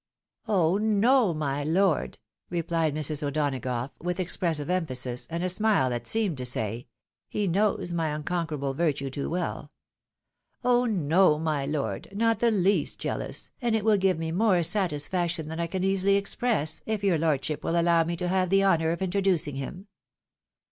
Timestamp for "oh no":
0.47-1.31, 10.63-11.37